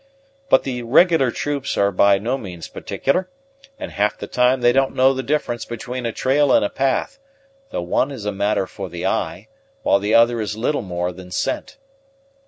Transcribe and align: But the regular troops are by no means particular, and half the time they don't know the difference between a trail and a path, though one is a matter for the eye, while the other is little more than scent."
But 0.49 0.63
the 0.63 0.81
regular 0.81 1.29
troops 1.29 1.77
are 1.77 1.91
by 1.91 2.17
no 2.17 2.35
means 2.35 2.67
particular, 2.67 3.29
and 3.77 3.91
half 3.91 4.17
the 4.17 4.25
time 4.25 4.61
they 4.61 4.71
don't 4.71 4.95
know 4.95 5.13
the 5.13 5.21
difference 5.21 5.63
between 5.63 6.07
a 6.07 6.11
trail 6.11 6.51
and 6.51 6.65
a 6.65 6.71
path, 6.71 7.19
though 7.69 7.83
one 7.83 8.09
is 8.09 8.25
a 8.25 8.31
matter 8.31 8.65
for 8.65 8.89
the 8.89 9.05
eye, 9.05 9.47
while 9.83 9.99
the 9.99 10.15
other 10.15 10.41
is 10.41 10.57
little 10.57 10.81
more 10.81 11.11
than 11.11 11.29
scent." 11.29 11.77